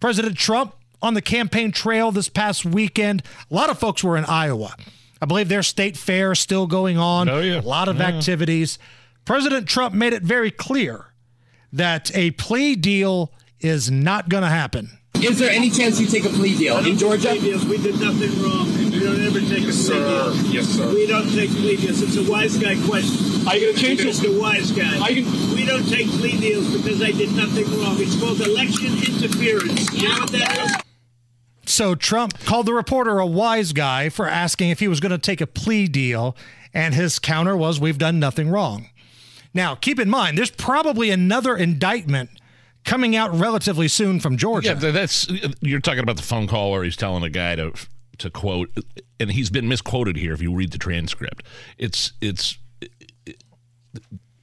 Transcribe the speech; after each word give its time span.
President 0.00 0.36
Trump 0.36 0.74
on 1.02 1.14
the 1.14 1.22
campaign 1.22 1.72
trail 1.72 2.10
this 2.12 2.28
past 2.28 2.64
weekend. 2.64 3.22
A 3.50 3.54
lot 3.54 3.70
of 3.70 3.78
folks 3.78 4.02
were 4.02 4.16
in 4.16 4.24
Iowa. 4.24 4.74
I 5.20 5.26
believe 5.26 5.48
their 5.48 5.62
state 5.62 5.96
fair 5.96 6.32
is 6.32 6.40
still 6.40 6.66
going 6.66 6.98
on. 6.98 7.28
Oh, 7.28 7.40
yeah. 7.40 7.60
A 7.60 7.62
lot 7.62 7.88
of 7.88 7.98
Yeah. 7.98 8.08
activities. 8.08 8.78
President 9.24 9.66
Trump 9.68 9.94
made 9.94 10.12
it 10.12 10.22
very 10.22 10.50
clear 10.50 11.06
that 11.72 12.10
a 12.14 12.30
plea 12.32 12.76
deal 12.76 13.32
is 13.60 13.90
not 13.90 14.28
going 14.28 14.42
to 14.42 14.48
happen. 14.48 14.98
Is 15.22 15.38
there 15.38 15.50
any 15.50 15.70
chance 15.70 15.98
you 15.98 16.06
take 16.06 16.24
a 16.26 16.28
plea 16.28 16.56
deal 16.56 16.76
in 16.78 16.98
Georgia? 16.98 17.38
Deals. 17.38 17.64
We 17.64 17.78
did 17.78 17.98
nothing 17.98 18.42
wrong. 18.42 18.68
We 18.98 19.04
don't 19.04 19.20
ever 19.26 19.40
take 19.40 19.64
a 19.64 19.72
plea 19.72 19.98
deal. 19.98 20.36
Yes, 20.52 20.66
sir. 20.66 20.88
We 20.88 21.06
don't 21.06 21.30
take 21.34 21.50
plea 21.50 21.76
deals. 21.76 22.00
It's 22.02 22.16
a 22.16 22.30
wise 22.30 22.56
guy 22.56 22.74
question. 22.86 23.46
Are 23.46 23.56
you 23.56 23.72
gonna 23.72 23.78
change 23.78 24.00
It's 24.00 24.20
it? 24.22 24.32
the 24.32 24.40
wise 24.40 24.70
guy. 24.72 24.98
Are 25.00 25.10
you 25.10 25.24
gonna- 25.24 25.54
We 25.54 25.64
don't 25.66 25.88
take 25.88 26.08
plea 26.08 26.38
deals 26.40 26.74
because 26.76 27.02
I 27.02 27.10
did 27.10 27.32
nothing 27.36 27.64
wrong. 27.78 27.96
It's 28.00 28.16
called 28.18 28.40
election 28.40 28.94
interference. 28.96 29.92
You 29.92 30.08
know 30.08 30.14
what 30.20 30.32
that 30.32 30.58
is? 30.64 30.72
So 31.72 31.94
Trump 31.94 32.38
called 32.44 32.66
the 32.66 32.72
reporter 32.72 33.18
a 33.18 33.26
wise 33.26 33.72
guy 33.72 34.08
for 34.08 34.26
asking 34.28 34.70
if 34.70 34.80
he 34.80 34.88
was 34.88 35.00
going 35.00 35.10
to 35.12 35.18
take 35.18 35.40
a 35.40 35.46
plea 35.46 35.88
deal, 35.88 36.36
and 36.72 36.94
his 36.94 37.18
counter 37.18 37.56
was, 37.56 37.78
We've 37.80 37.98
done 37.98 38.18
nothing 38.18 38.48
wrong. 38.48 38.88
Now, 39.52 39.74
keep 39.74 39.98
in 39.98 40.08
mind, 40.08 40.38
there's 40.38 40.50
probably 40.50 41.10
another 41.10 41.56
indictment 41.56 42.30
coming 42.84 43.16
out 43.16 43.36
relatively 43.36 43.88
soon 43.88 44.20
from 44.20 44.36
Georgia. 44.36 44.78
Yeah, 44.80 44.90
that's 44.92 45.28
you're 45.60 45.80
talking 45.80 46.00
about 46.00 46.16
the 46.16 46.22
phone 46.22 46.46
call 46.46 46.70
where 46.70 46.84
he's 46.84 46.96
telling 46.96 47.22
a 47.24 47.30
guy 47.30 47.56
to 47.56 47.72
to 48.18 48.30
quote, 48.30 48.70
and 49.20 49.32
he's 49.32 49.50
been 49.50 49.68
misquoted 49.68 50.16
here. 50.16 50.32
If 50.32 50.42
you 50.42 50.54
read 50.54 50.72
the 50.72 50.78
transcript, 50.78 51.44
it's 51.78 52.12
it's 52.20 52.58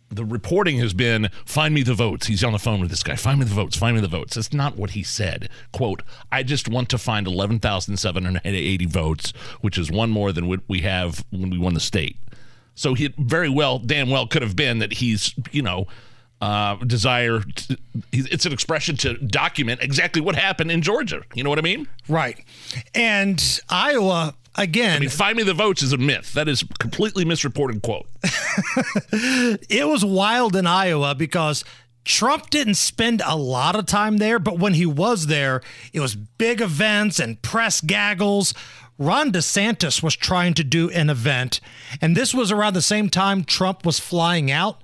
the 0.09 0.25
reporting 0.25 0.77
has 0.77 0.93
been 0.93 1.29
find 1.45 1.73
me 1.73 1.83
the 1.83 1.93
votes. 1.93 2.27
He's 2.27 2.43
on 2.43 2.53
the 2.53 2.59
phone 2.59 2.79
with 2.79 2.89
this 2.89 3.03
guy. 3.03 3.15
Find 3.15 3.39
me 3.39 3.45
the 3.45 3.53
votes. 3.53 3.75
Find 3.75 3.95
me 3.95 4.01
the 4.01 4.07
votes. 4.07 4.35
That's 4.35 4.53
not 4.53 4.77
what 4.77 4.91
he 4.91 5.03
said. 5.03 5.49
Quote: 5.71 6.03
I 6.31 6.43
just 6.43 6.67
want 6.67 6.89
to 6.89 6.97
find 6.97 7.27
eleven 7.27 7.59
thousand 7.59 7.97
seven 7.97 8.25
hundred 8.25 8.41
eighty 8.45 8.85
votes, 8.85 9.31
which 9.61 9.77
is 9.77 9.91
one 9.91 10.09
more 10.09 10.31
than 10.31 10.47
what 10.47 10.61
we 10.67 10.81
have 10.81 11.25
when 11.31 11.49
we 11.49 11.57
won 11.57 11.73
the 11.73 11.79
state. 11.79 12.17
So 12.75 12.93
he 12.93 13.13
very 13.17 13.49
well, 13.49 13.79
damn 13.79 14.09
well, 14.09 14.27
could 14.27 14.41
have 14.41 14.55
been 14.55 14.79
that 14.79 14.93
he's 14.93 15.33
you 15.51 15.61
know 15.61 15.87
uh, 16.43 16.75
desire. 16.75 17.39
To, 17.39 17.77
it's 18.11 18.45
an 18.45 18.51
expression 18.51 18.97
to 18.97 19.13
document 19.13 19.81
exactly 19.81 20.21
what 20.21 20.35
happened 20.35 20.71
in 20.71 20.81
Georgia. 20.81 21.21
You 21.33 21.43
know 21.43 21.49
what 21.49 21.57
I 21.57 21.61
mean? 21.61 21.87
Right. 22.09 22.43
And 22.93 23.61
Iowa, 23.69 24.35
again, 24.55 24.97
I 24.97 24.99
mean, 24.99 25.09
find 25.09 25.37
me 25.37 25.43
the 25.43 25.53
votes 25.53 25.81
is 25.81 25.93
a 25.93 25.97
myth. 25.97 26.33
That 26.33 26.49
is 26.49 26.65
completely 26.79 27.23
misreported 27.23 27.81
quote. 27.81 28.07
it 29.13 29.87
was 29.87 30.03
wild 30.03 30.57
in 30.57 30.67
Iowa 30.67 31.15
because 31.15 31.63
Trump 32.03 32.49
didn't 32.49 32.75
spend 32.75 33.21
a 33.25 33.37
lot 33.37 33.77
of 33.77 33.85
time 33.85 34.17
there, 34.17 34.37
but 34.37 34.59
when 34.59 34.73
he 34.73 34.85
was 34.85 35.27
there, 35.27 35.61
it 35.93 36.01
was 36.01 36.13
big 36.13 36.59
events 36.59 37.21
and 37.21 37.41
press 37.41 37.79
gaggles. 37.79 38.53
Ron 38.99 39.31
DeSantis 39.31 40.03
was 40.03 40.17
trying 40.17 40.55
to 40.55 40.63
do 40.65 40.89
an 40.89 41.09
event, 41.09 41.61
and 42.01 42.17
this 42.17 42.33
was 42.33 42.51
around 42.51 42.73
the 42.73 42.81
same 42.81 43.09
time 43.09 43.45
Trump 43.45 43.85
was 43.85 43.97
flying 43.97 44.51
out. 44.51 44.82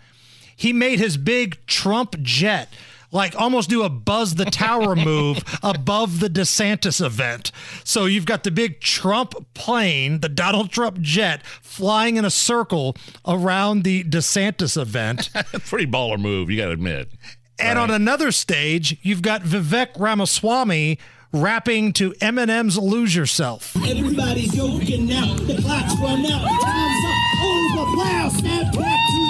He 0.60 0.74
made 0.74 1.00
his 1.00 1.16
big 1.16 1.66
Trump 1.68 2.20
jet 2.22 2.68
like 3.12 3.34
almost 3.36 3.70
do 3.70 3.82
a 3.84 3.90
buzz 3.90 4.36
the 4.36 4.44
tower 4.44 4.94
move 5.12 5.42
above 5.64 6.20
the 6.20 6.30
DeSantis 6.30 7.04
event. 7.04 7.52
So 7.86 8.06
you've 8.06 8.26
got 8.26 8.44
the 8.44 8.52
big 8.52 8.82
Trump 8.82 9.34
plane, 9.54 10.20
the 10.20 10.28
Donald 10.28 10.70
Trump 10.70 11.00
jet, 11.00 11.46
flying 11.46 12.18
in 12.18 12.26
a 12.26 12.30
circle 12.30 12.96
around 13.26 13.84
the 13.84 14.04
DeSantis 14.04 14.80
event. 14.80 15.30
Pretty 15.66 15.88
baller 15.88 16.20
move, 16.20 16.50
you 16.50 16.58
got 16.58 16.66
to 16.66 16.72
admit. 16.72 17.10
And 17.58 17.80
on 17.80 17.90
another 17.90 18.32
stage, 18.32 18.98
you've 19.02 19.22
got 19.22 19.44
Vivek 19.44 19.98
Ramaswamy 19.98 21.00
rapping 21.32 21.94
to 21.94 22.12
Eminem's 22.14 22.78
Lose 22.78 23.16
Yourself. 23.16 23.76
Everybody's 23.88 24.54
joking 24.54 25.08
now. 25.08 25.36
The 25.36 25.62
clock's 25.62 25.96
run 26.00 26.26
out. 26.26 26.42
Time's 26.64 27.06
up. 27.06 27.44
Over. 27.44 27.96
Plow. 27.96 28.30
Snap 28.30 28.74
back 28.74 28.74
to 28.74 28.76
reality. 28.76 29.20
Up 29.20 29.29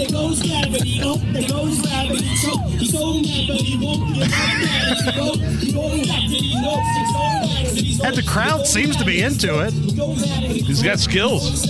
there 0.00 0.10
goes 0.10 0.42
gravity. 0.42 1.00
Up 1.02 1.20
there 1.32 1.48
goes 1.48 1.82
gravity. 1.82 2.36
So 2.36 2.58
he's 2.58 2.92
so 2.92 3.20
mad, 3.20 3.44
but 3.48 3.60
he 3.60 3.76
won't 3.84 4.14
get 4.14 4.30
mad. 4.30 4.96
He 4.96 5.12
go. 5.12 5.34
He 5.34 5.72
goes 5.72 6.08
back 6.08 6.22
to 6.22 6.28
these 6.28 6.60
notes. 6.60 6.88
He's 7.78 7.96
so 7.98 8.02
mad. 8.02 8.08
And 8.08 8.16
the 8.16 8.22
crowd 8.26 8.66
seems 8.66 8.96
to 8.96 9.04
be 9.04 9.20
into 9.20 9.60
it. 9.60 9.72
He's 9.74 10.82
got 10.82 10.98
skills. 10.98 11.66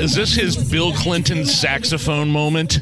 Is 0.00 0.14
this 0.14 0.34
his 0.34 0.56
Bill 0.70 0.92
Clinton 0.94 1.44
saxophone 1.44 2.30
moment? 2.30 2.80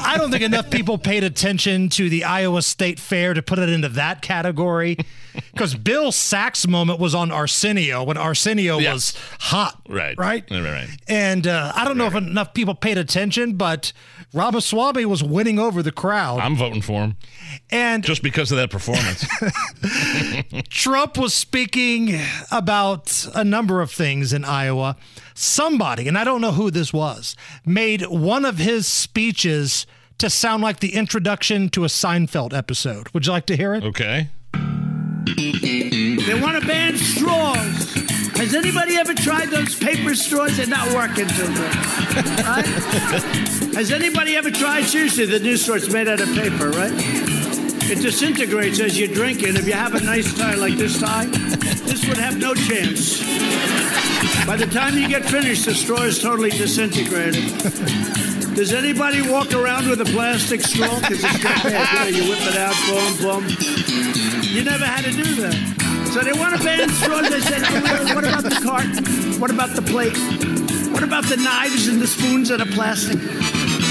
I 0.00 0.16
don't 0.18 0.30
think 0.30 0.42
enough 0.42 0.70
people 0.70 0.98
paid 0.98 1.24
attention 1.24 1.88
to 1.90 2.10
the 2.10 2.24
Iowa 2.24 2.62
State 2.62 3.00
Fair 3.00 3.34
to 3.34 3.42
put 3.42 3.58
it 3.58 3.68
into 3.70 3.88
that 3.90 4.22
category. 4.22 4.98
Because 5.52 5.74
Bill 5.74 6.12
sax 6.12 6.68
moment 6.68 7.00
was 7.00 7.14
on 7.16 7.32
Arsenio 7.32 8.04
when 8.04 8.16
Arsenio 8.16 8.78
Yeah. 8.78 8.92
was 8.92 9.12
hot. 9.40 9.80
Right. 9.88 10.16
Right. 10.16 10.48
Right, 10.50 10.62
right, 10.62 10.70
right. 10.72 10.88
And 11.08 11.46
uh, 11.48 11.72
I 11.74 11.84
don't 11.84 11.98
know 11.98 12.06
if 12.06 12.14
enough 12.14 12.54
people 12.54 12.76
paid 12.76 12.96
attention, 12.96 13.54
but 13.56 13.92
Ramaswamy 14.32 15.04
was 15.04 15.22
winning 15.24 15.58
over 15.58 15.82
the 15.82 15.90
crowd. 15.90 16.38
I'm 16.40 16.54
voting 16.54 16.80
for 16.82 17.00
him 17.02 17.16
and 17.70 18.04
just 18.04 18.22
because 18.22 18.52
of 18.52 18.58
that 18.58 18.70
performance. 18.70 19.26
Trump 20.68 21.18
was 21.18 21.34
speaking 21.34 22.18
about 22.52 23.26
a 23.34 23.42
number 23.44 23.80
of 23.80 23.90
things 23.90 24.32
in 24.32 24.44
Iowa. 24.44 24.96
Somebody, 25.34 26.06
and 26.08 26.16
I 26.18 26.24
don't 26.24 26.40
know 26.40 26.52
who 26.52 26.70
this 26.70 26.92
was, 26.92 27.34
made 27.66 28.02
one 28.06 28.44
of 28.44 28.58
his 28.58 28.86
speeches 28.86 29.86
to 30.18 30.28
sound 30.30 30.62
like 30.62 30.80
the 30.80 30.94
introduction 30.94 31.68
to 31.70 31.84
a 31.84 31.88
Seinfeld 31.88 32.52
episode. 32.56 33.08
Would 33.10 33.26
you 33.26 33.32
like 33.32 33.46
to 33.46 33.56
hear 33.56 33.74
it? 33.74 33.84
Okay. 33.84 34.28
They 36.28 36.38
want 36.38 36.60
to 36.60 36.66
ban 36.66 36.94
straws. 36.98 37.94
Has 38.36 38.54
anybody 38.54 38.98
ever 38.98 39.14
tried 39.14 39.48
those 39.48 39.74
paper 39.74 40.14
straws? 40.14 40.58
They're 40.58 40.66
not 40.66 40.92
working 40.92 41.26
too 41.26 41.46
good. 41.46 41.74
Right? 42.44 42.66
Has 43.74 43.90
anybody 43.90 44.36
ever 44.36 44.50
tried, 44.50 44.82
seriously, 44.82 45.24
the 45.24 45.40
new 45.40 45.56
straws 45.56 45.90
made 45.90 46.06
out 46.06 46.20
of 46.20 46.28
paper, 46.34 46.68
right? 46.68 46.92
It 47.90 48.02
disintegrates 48.02 48.78
as 48.78 48.98
you 48.98 49.08
drink 49.08 49.42
it. 49.42 49.56
If 49.56 49.66
you 49.66 49.72
have 49.72 49.94
a 49.94 50.00
nice 50.00 50.36
tie 50.36 50.54
like 50.56 50.74
this 50.74 51.00
tie, 51.00 51.24
this 51.24 52.06
would 52.06 52.18
have 52.18 52.36
no 52.38 52.52
chance. 52.52 53.20
By 54.46 54.56
the 54.56 54.68
time 54.70 54.98
you 54.98 55.08
get 55.08 55.24
finished, 55.24 55.64
the 55.64 55.74
straw 55.74 56.02
is 56.02 56.20
totally 56.20 56.50
disintegrated. 56.50 57.42
Does 58.54 58.74
anybody 58.74 59.22
walk 59.22 59.54
around 59.54 59.88
with 59.88 60.02
a 60.02 60.04
plastic 60.04 60.60
straw? 60.60 60.94
Because 61.00 61.24
it's 61.24 61.42
got 61.42 61.64
you 62.12 62.28
whip 62.28 62.42
it 62.42 62.56
out, 62.58 62.76
boom, 62.86 63.16
boom. 63.22 64.27
You 64.48 64.64
never 64.64 64.84
had 64.84 65.04
to 65.04 65.12
do 65.12 65.34
that. 65.42 66.08
So 66.12 66.20
they 66.20 66.32
want 66.32 66.56
to 66.56 66.64
ban 66.64 66.88
straws. 66.88 67.28
They 67.30 67.40
said, 67.40 67.62
well, 67.62 68.14
what 68.14 68.24
about 68.24 68.42
the 68.44 68.60
cart? 68.62 69.38
What 69.40 69.50
about 69.50 69.76
the 69.76 69.82
plate? 69.82 70.16
What 70.92 71.02
about 71.02 71.24
the 71.24 71.36
knives 71.36 71.86
and 71.86 72.00
the 72.00 72.06
spoons 72.06 72.48
that 72.48 72.60
are 72.60 72.72
plastic? 72.72 73.18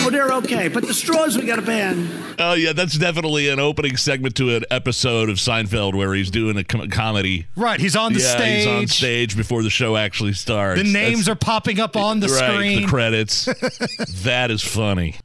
Oh, 0.06 0.09
they're 0.09 0.31
okay. 0.34 0.67
But 0.67 0.88
the 0.88 0.94
straws 0.94 1.38
we 1.38 1.46
got 1.46 1.57
to 1.57 1.62
ban. 1.62 2.09
Oh 2.40 2.53
yeah, 2.53 2.73
that's 2.73 2.97
definitely 2.97 3.50
an 3.50 3.59
opening 3.59 3.97
segment 3.97 4.35
to 4.37 4.55
an 4.55 4.64
episode 4.72 5.29
of 5.29 5.37
Seinfeld 5.37 5.96
where 5.96 6.14
he's 6.14 6.31
doing 6.31 6.58
a 6.58 6.64
com- 6.64 6.90
comedy. 6.90 7.47
Right, 7.55 7.79
he's 7.79 7.96
on 7.96 8.14
the 8.14 8.20
yeah, 8.20 8.35
stage. 8.35 8.58
he's 8.58 8.67
on 8.67 8.87
stage 8.87 9.37
before 9.37 9.64
the 9.64 9.70
show 9.70 9.96
actually 9.96 10.34
starts. 10.34 10.81
The 10.81 10.91
names 10.91 11.26
That's- 11.26 11.28
are 11.29 11.35
popping 11.35 11.79
up 11.79 11.96
on 11.96 12.20
the 12.20 12.28
right, 12.28 12.53
screen. 12.53 12.81
The 12.81 12.87
credits. 12.87 13.46
that 14.23 14.49
is 14.52 14.61
funny. 14.64 15.16